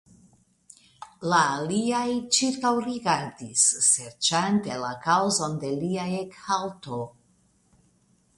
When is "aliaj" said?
1.57-2.07